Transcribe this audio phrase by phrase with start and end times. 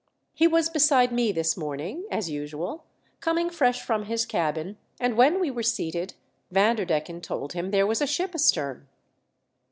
[0.33, 2.85] He was beside me this morning as usual,
[3.19, 6.15] coming fresh from his cabin; and when we were seated,
[6.51, 8.87] Vanderdecken told him there was a ship astern.